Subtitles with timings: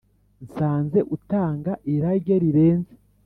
[0.45, 2.93] Nsanze utanga irage rirenze,